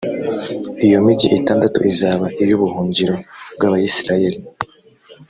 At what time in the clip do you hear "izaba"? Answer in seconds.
1.91-2.25